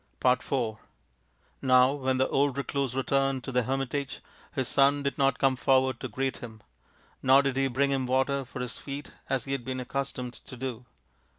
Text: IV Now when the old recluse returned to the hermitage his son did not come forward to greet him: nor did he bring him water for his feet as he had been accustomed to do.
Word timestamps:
IV 0.25 0.77
Now 1.61 1.91
when 1.93 2.17
the 2.17 2.27
old 2.29 2.57
recluse 2.57 2.95
returned 2.95 3.43
to 3.43 3.51
the 3.51 3.61
hermitage 3.61 4.21
his 4.51 4.67
son 4.67 5.03
did 5.03 5.15
not 5.19 5.37
come 5.37 5.55
forward 5.55 5.99
to 5.99 6.07
greet 6.07 6.37
him: 6.37 6.63
nor 7.21 7.43
did 7.43 7.55
he 7.55 7.67
bring 7.67 7.91
him 7.91 8.07
water 8.07 8.43
for 8.43 8.61
his 8.61 8.79
feet 8.79 9.11
as 9.29 9.45
he 9.45 9.51
had 9.51 9.63
been 9.63 9.79
accustomed 9.79 10.33
to 10.33 10.57
do. 10.57 10.85